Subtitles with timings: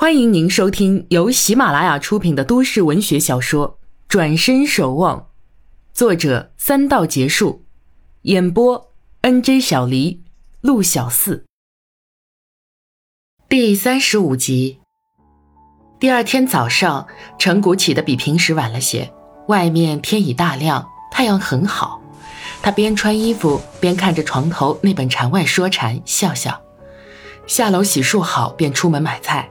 [0.00, 3.70] 欢迎您收听由喜马拉雅出品的都市文学小说
[4.06, 5.18] 《转身守望》，
[5.92, 7.64] 作者三道结束，
[8.22, 8.92] 演播
[9.22, 10.22] N J 小黎、
[10.60, 11.44] 陆小四。
[13.48, 14.78] 第三十五集。
[15.98, 19.12] 第二天早上，陈谷起得比平时晚了些，
[19.48, 22.00] 外面天已大亮，太阳很好。
[22.62, 26.62] 他边穿衣服边看着床头那本禅外说禅，笑笑。
[27.48, 29.50] 下楼洗漱好，便出门买菜。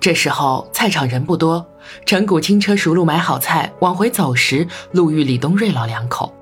[0.00, 1.64] 这时候菜场人不多，
[2.06, 6.34] 陈谷轻车熟路买好菜，往回走时，路遇李东瑞老两口。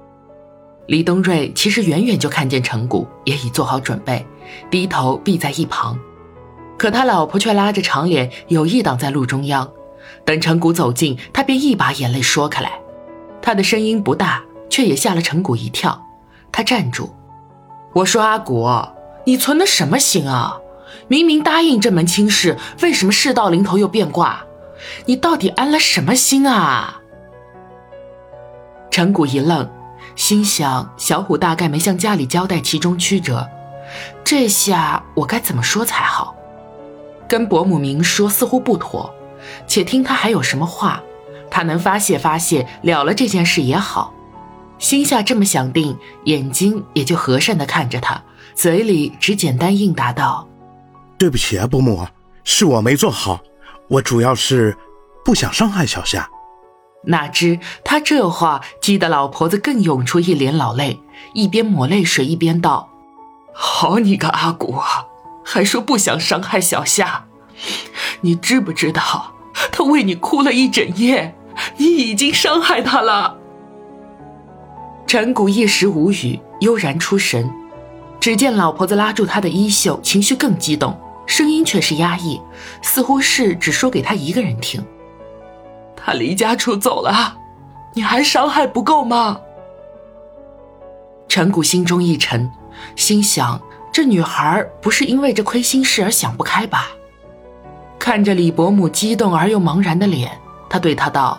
[0.87, 4.25] 李东瑞其实远远就看见陈谷，也已做好准备，
[4.71, 5.99] 低头避在一旁。
[6.79, 9.69] 可他老婆却拉着长脸，有意挡在路中央。
[10.25, 12.71] 等陈谷走近，他便一把眼泪说开来。
[13.43, 14.41] 他的声音不大，
[14.71, 16.01] 却也吓了陈谷一跳。
[16.53, 17.11] 他站住，
[17.93, 18.69] 我说：“阿谷，
[19.27, 20.57] 你存的什么心啊？”
[21.09, 24.45] 明明答应这门亲事，为什么事到临头又变卦？
[25.07, 27.01] 你到底安了什么心啊？
[28.91, 29.69] 陈谷一愣，
[30.15, 33.49] 心想：小虎大概没向家里交代其中曲折，
[34.23, 36.35] 这下我该怎么说才好？
[37.29, 39.13] 跟伯母明说似乎不妥，
[39.67, 41.03] 且听他还有什么话，
[41.51, 44.13] 他能发泄发泄了了这件事也好。
[44.79, 48.23] 心下这么想定，眼睛也就和善的看着他，
[48.55, 50.48] 嘴里只简单应答道。
[51.19, 52.07] 对不起啊，伯母，
[52.45, 53.41] 是我没做好。
[53.89, 54.77] 我主要是
[55.25, 56.31] 不想伤害小夏。
[57.07, 61.01] 哪知他这话激得老婆子更涌出一脸老泪，
[61.35, 62.89] 一边抹泪水一边道
[63.53, 65.07] ：“好你个阿古啊，
[65.45, 67.25] 还说不想伤害小夏。
[68.21, 69.33] 你知不知道，
[69.73, 71.35] 他为你哭了一整夜，
[71.79, 73.39] 你已经伤害他了。”
[75.07, 77.51] 陈谷一时无语，悠然出神。
[78.21, 80.99] 只见老婆子拉住他的衣袖，情绪更激动。
[81.29, 82.41] 声音却是压抑，
[82.83, 84.85] 似乎是只说给他一个人听。
[85.95, 87.37] 他离家出走了，
[87.93, 89.39] 你还伤害不够吗？
[91.29, 92.51] 陈谷心中一沉，
[92.97, 93.61] 心想：
[93.93, 96.89] 这女孩不是因为这亏心事而想不开吧？
[97.99, 100.31] 看着李伯母激动而又茫然的脸，
[100.71, 101.39] 他对她道：“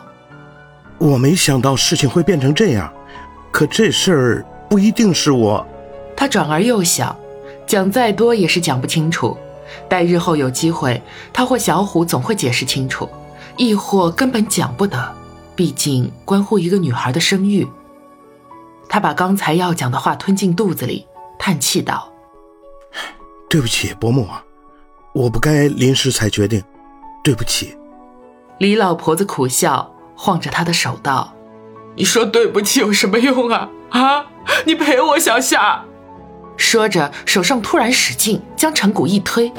[1.00, 2.94] 我没想到事情会变成这样，
[3.50, 5.66] 可这事儿不一定是我。”
[6.16, 7.18] 他转而又想，
[7.66, 9.36] 讲再多也是讲不清楚。
[9.88, 13.08] 待日后有机会，他或小虎总会解释清楚，
[13.58, 15.16] 亦或根本讲不得，
[15.56, 17.68] 毕竟关乎一个女孩的声誉。
[18.88, 21.06] 他把刚才要讲的话吞进肚子里，
[21.38, 22.12] 叹气道
[23.50, 24.28] ：“对不起，伯母，
[25.14, 26.64] 我不该临时才决定，
[27.24, 27.78] 对不起。”
[28.58, 31.34] 李老婆子苦笑，晃着他的手道
[31.96, 33.70] ：“你说对不起有什么用啊？
[33.90, 34.26] 啊，
[34.66, 35.86] 你陪我小夏。”
[36.60, 39.52] 说着，手上突然使劲，将陈谷一推。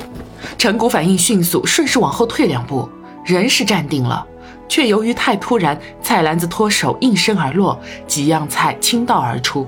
[0.59, 2.89] 陈谷反应迅速，顺势往后退两步，
[3.25, 4.25] 人是站定了，
[4.69, 9.67] 却由于太突然，菜篮子脱手应声而落，几样菜倾倒而出。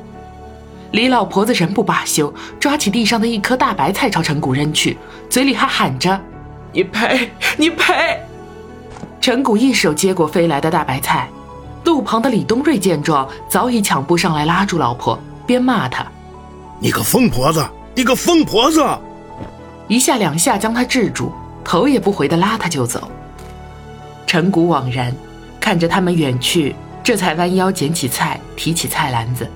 [0.90, 4.98] 李老婆子仍不罢休，抓起地上的一颗大白菜朝陈谷扔去，
[5.30, 6.20] 嘴里还喊着
[6.70, 8.20] ：“你赔，你赔！”
[9.22, 11.30] 陈谷一手接过飞来的大白菜，
[11.84, 16.06] 路旁的李东瑞见状，早已抢步上来拉住老婆，边骂他。
[16.82, 17.64] 你个疯婆子！
[17.94, 18.84] 你个疯婆子！
[19.86, 21.32] 一下两下将他制住，
[21.62, 23.08] 头也不回的拉他就走。
[24.26, 25.14] 陈谷惘然，
[25.60, 29.48] 看着他们远去，这才弯腰捡起菜，提起菜篮子，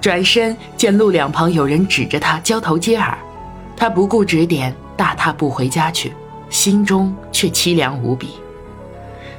[0.00, 3.16] 转身见路两旁有人指着他交头接耳，
[3.76, 6.12] 他不顾指点，大踏步回家去，
[6.48, 8.30] 心中却凄凉无比。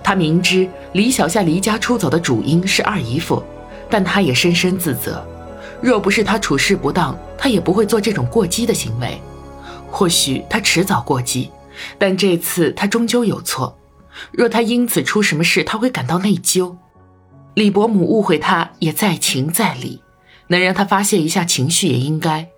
[0.02, 3.44] 他明知李小夏离家出走的主因是二姨夫，
[3.90, 5.22] 但他也深深自责。
[5.82, 9.20] 若不是他处事不当，他也不会做这种过激的行为。
[9.90, 11.50] 或许他迟早过激，
[11.98, 13.78] 但这次他终究有错。
[14.32, 16.76] 若他因此出什么事，他会感到内疚。
[17.56, 20.02] 李伯母误会他也在情在理，
[20.48, 22.50] 能让他发泄一下情绪也应该。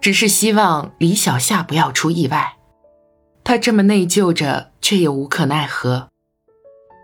[0.00, 2.56] 只是希望李小夏不要出意外。
[3.42, 6.08] 他这么内疚着，却也无可奈何。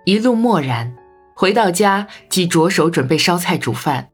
[0.04, 0.94] 一路默然，
[1.34, 4.10] 回到家即着手准备烧菜煮饭。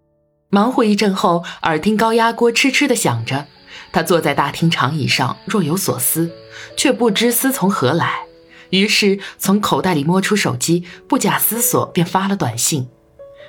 [0.52, 3.46] 忙活一阵后，耳听高压锅痴痴的响着，
[3.92, 6.32] 他坐在大厅长椅上，若有所思，
[6.76, 8.24] 却不知思从何来。
[8.70, 12.88] 于是从口袋里摸出手机，不假思索便发了短信。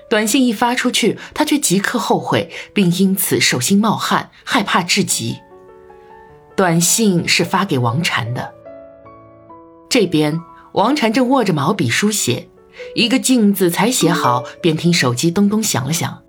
[0.09, 5.39] 短信一发出去，他却即刻后悔，并因此手心冒汗，害怕至极。
[6.55, 8.53] 短信是发给王禅的。
[9.89, 10.39] 这边
[10.73, 12.49] 王禅正握着毛笔书写，
[12.93, 16.21] 一个“静”字才写好，便听手机咚咚响了响。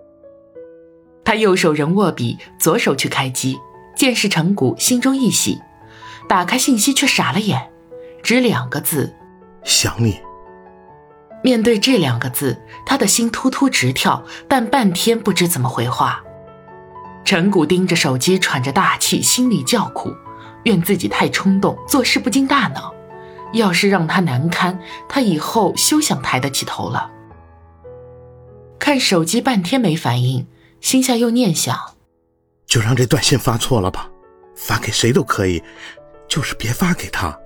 [1.25, 3.59] 他右手仍握笔，左手去开机，
[3.95, 5.61] 见是陈谷，心中一喜，
[6.27, 7.69] 打开信息却傻了眼。
[8.21, 9.13] 只两个字：
[9.63, 10.19] 想你。
[11.43, 16.23] 面对这两个字，他的心突突直跳，但半天不知怎么回话。
[17.25, 20.13] 陈谷盯着手机，喘着大气，心里叫苦，
[20.63, 22.93] 怨自己太冲动，做事不经大脑。
[23.53, 27.11] 要是让他难堪，他以后休想抬得起头了。
[28.79, 30.47] 看手机半天没反应，
[30.83, 31.95] 心下又念想：
[32.67, 34.11] 就让这短信发错了吧，
[34.53, 35.63] 发给谁都可以，
[36.27, 37.39] 就是别发给他。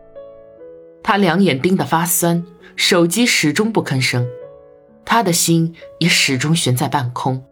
[1.03, 2.43] 他两眼盯得发酸。
[2.75, 4.27] 手机始终不吭声，
[5.03, 7.43] 他的心也始终悬在半空，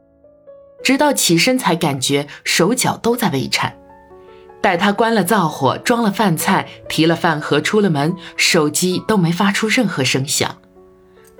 [0.84, 3.76] 直到起身才感觉手脚都在微颤。
[4.62, 10.58] 待他关了灶火，装了饭菜，提了饭盒，出了门，手机都没发出任何声响，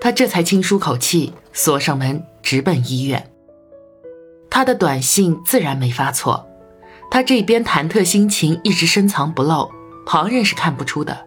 [0.00, 3.32] 他这才轻舒口气，锁上门，直奔医院。
[4.56, 6.48] 他的短信自然没发错，
[7.10, 9.70] 他这边忐忑心情一直深藏不露，
[10.06, 11.26] 旁人是看不出的。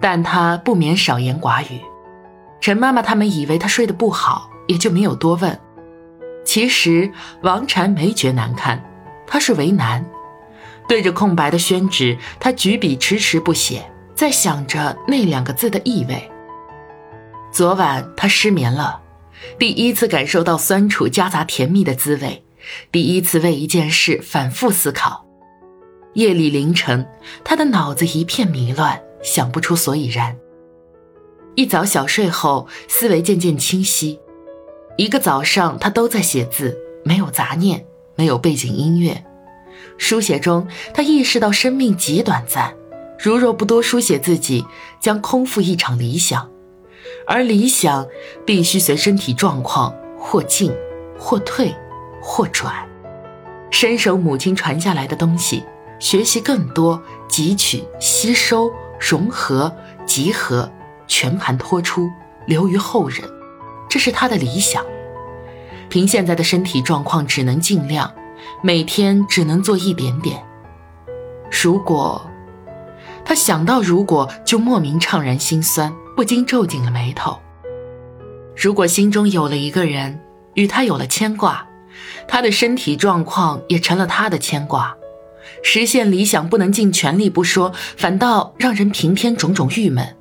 [0.00, 1.80] 但他不免少言寡语，
[2.60, 5.56] 陈妈妈他们以为他睡得不好，也就没有多问。
[6.44, 7.08] 其实
[7.42, 8.84] 王禅没觉难堪，
[9.28, 10.04] 他是为难。
[10.88, 16.28] 对着空白的宣纸，他举笔迟迟不写，在想着那两个字的意味。
[17.52, 19.00] 昨晚他失眠了，
[19.56, 22.42] 第一次感受到酸楚夹杂甜蜜的滋味，
[22.90, 25.26] 第一次为一件事反复思考。
[26.14, 27.06] 夜里凌晨，
[27.44, 29.02] 他的脑子一片迷乱。
[29.22, 30.36] 想不出所以然。
[31.56, 34.20] 一早小睡后，思维渐渐清晰。
[34.96, 37.84] 一个早上，他都在写字，没有杂念，
[38.14, 39.24] 没有背景音乐。
[39.98, 42.72] 书写中，他意识到生命极短暂，
[43.18, 44.64] 如若不多书写自己，
[45.00, 46.48] 将空负一场理想。
[47.26, 48.06] 而理想
[48.44, 50.72] 必须随身体状况或进，
[51.18, 51.74] 或退，
[52.26, 52.74] 或转。
[53.70, 55.62] 伸手母亲传下来的东西，
[56.00, 58.68] 学习更多，汲取，吸收。
[58.98, 59.70] 融合、
[60.06, 60.72] 集合、
[61.06, 62.08] 全盘托出，
[62.46, 63.20] 留于后人，
[63.90, 64.82] 这是他的理想。
[65.90, 68.10] 凭现在的身体状况，只能尽量，
[68.62, 70.42] 每天只能做一点点。
[71.62, 72.26] 如果
[73.22, 77.38] 他想到如果，就莫名怅然心酸，不禁皱紧了眉头。
[78.56, 80.18] 如果心中有了一个人，
[80.54, 81.66] 与他有了牵挂，
[82.28, 84.96] 他的身体状况也成了他的牵挂。
[85.62, 90.16] 实现理想不能尽全力不说，反倒让人平添种种郁闷。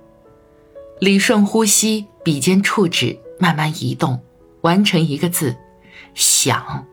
[1.00, 4.22] 理顺呼吸，笔尖触指慢慢移动，
[4.62, 5.56] 完成一个字：
[6.14, 6.86] 想。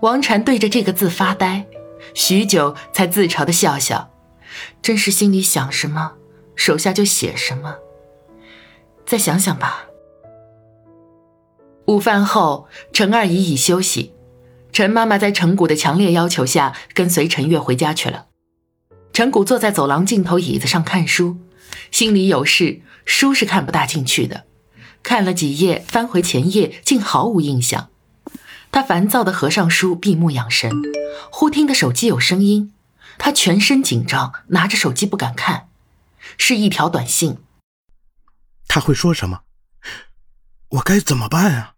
[0.00, 1.66] 王禅对着这个字发呆，
[2.14, 4.10] 许久才自嘲的笑笑，
[4.80, 6.12] 真是心里想什么，
[6.56, 7.76] 手下就写什么。
[9.04, 9.86] 再想想吧。
[11.92, 14.14] 午饭后，陈二姨已休息。
[14.72, 18.28] 陈妈妈在陈谷的强烈要求下，跟随陈月回家去了。
[19.12, 21.36] 陈谷坐在走廊尽头椅子上看书，
[21.90, 24.46] 心里有事，书是看不大进去的。
[25.02, 27.90] 看了几页，翻回前页，竟毫无印象。
[28.70, 30.72] 他烦躁地合上书，闭目养神。
[31.30, 32.72] 忽听得手机有声音，
[33.18, 35.68] 他全身紧张，拿着手机不敢看，
[36.38, 37.36] 是一条短信。
[38.66, 39.40] 他会说什么？
[40.70, 41.74] 我该怎么办啊？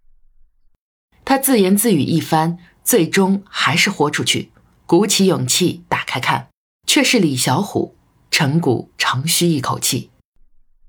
[1.25, 2.59] 他自言自语一番。
[2.85, 4.53] 最终还是豁出去，
[4.85, 6.51] 鼓起勇气打开看，
[6.87, 7.97] 却是李小虎。
[8.31, 10.11] 陈谷长吁一口气：“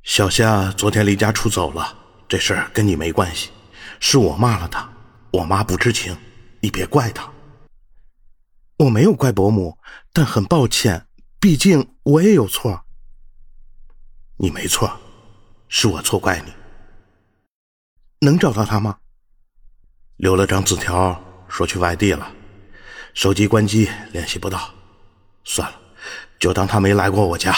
[0.03, 3.49] 小夏昨天离家出走了，这事儿跟你没关系，
[4.01, 4.89] 是我骂了他，
[5.31, 6.17] 我妈不知情，
[6.59, 7.31] 你别怪她。
[8.79, 9.77] 我没有怪伯母，
[10.11, 11.07] 但很抱歉，
[11.39, 12.83] 毕竟我也有错。
[14.35, 14.99] 你没错，
[15.69, 16.51] 是我错怪你。
[18.19, 18.97] 能找到他吗？
[20.17, 22.29] 留了张字条。”说去外地了，
[23.13, 24.73] 手机关机，联系不到。
[25.45, 25.79] 算了，
[26.37, 27.55] 就当他没来过我家。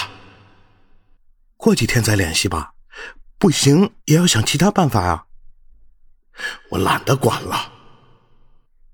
[1.55, 2.73] 过几天再联系吧，
[3.39, 5.25] 不行也要想其他办法啊。
[6.69, 7.73] 我懒得管了，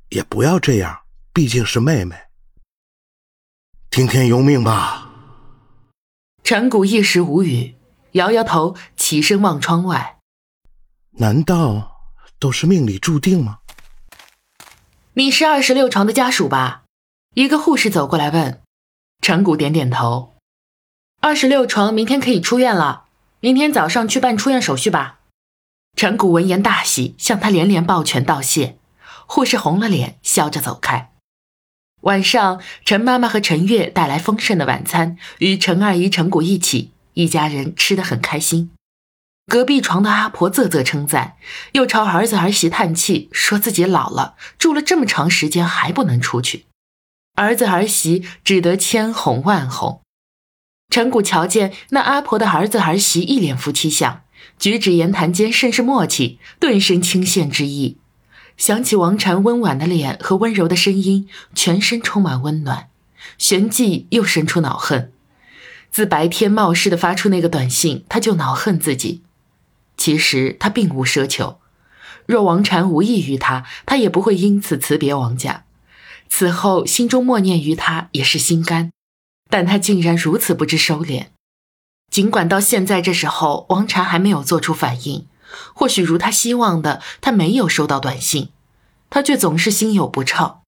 [0.10, 1.02] 也不要这样，
[1.34, 2.16] 毕竟是妹妹。
[3.90, 5.10] 听天由命吧。
[6.44, 7.76] 陈谷一时无语，
[8.12, 10.20] 摇摇头，起身望窗外。
[11.18, 11.93] 难道
[12.44, 13.60] 都是命里注定吗？
[15.14, 16.84] 你是二十六床的家属吧？
[17.36, 18.62] 一个护士走过来问。
[19.22, 20.34] 陈谷点点头。
[21.22, 23.06] 二十六床，明天可以出院了。
[23.40, 25.20] 明天早上去办出院手续吧。
[25.96, 28.78] 陈谷闻言大喜，向他连连抱拳道谢。
[29.26, 31.14] 护士红了脸，笑着走开。
[32.02, 38.72] 晚上，陈妈妈和陈月带来丰盛的晚餐，与陈二姨、陈谷一起，一家人吃得很开心。
[39.48, 41.36] 隔壁床的阿婆啧啧称赞，
[41.74, 46.66] 又朝儿子儿媳叹气，说自己老了，住了这么长时间还不能出去。
[47.36, 50.02] 儿子儿媳只得千哄万哄。
[50.90, 54.22] 陈谷瞧见那阿婆的儿子儿媳一脸夫妻相，
[54.58, 57.98] 举止言谈间甚是默契，顿生倾羡之意。
[58.56, 62.90] 想起王禅温婉的脸和温柔的声音，全身充满温暖，
[63.38, 65.12] 旋即又生出恼恨。
[65.92, 69.24] 自白天冒失的发出那个短信，他就恼恨自己。
[69.98, 71.60] 其实他并无奢求，
[72.26, 75.66] 若王禅无意于他，他也不会因此辞别王家。
[76.30, 78.92] 此后心中默念于他也是心甘，
[79.50, 81.28] 但他竟然如此不知收敛。
[82.10, 85.28] 尽管到现在这时候，王禅还没有做出反应。
[85.74, 88.50] 或许如他希望的，他没有收到短信，
[89.12, 90.62] 他却总是心有不畅。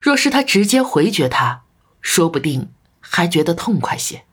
[0.00, 1.62] 若是他直接回绝他，
[2.00, 2.70] 说不定
[3.00, 4.24] 还觉得痛快些。